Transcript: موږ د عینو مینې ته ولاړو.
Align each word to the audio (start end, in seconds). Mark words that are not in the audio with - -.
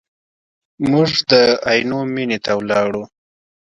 موږ 0.89 1.09
د 1.29 1.31
عینو 1.69 1.99
مینې 2.13 2.37
ته 2.45 2.51
ولاړو. 2.59 3.03